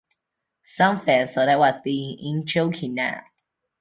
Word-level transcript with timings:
Some 0.63 0.99
fans 0.99 1.35
thought 1.35 1.47
I 1.47 1.57
was 1.57 1.79
being 1.79 2.17
"in-jokey." 2.17 2.89
Nah. 2.91 3.21